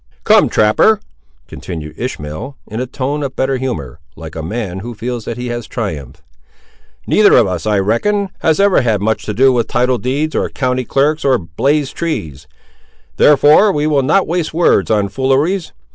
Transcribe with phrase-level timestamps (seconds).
[0.23, 0.99] "Come, trapper,"
[1.47, 5.49] continued Ishmael, in a tone of better humour, like a man who feels that he
[5.49, 6.23] has triumphed,
[7.05, 10.49] "neither of us, I reckon, has ever had much to do with title deeds, or
[10.49, 12.47] county clerks, or blazed trees;
[13.17, 15.71] therefore we will not waste words on fooleries.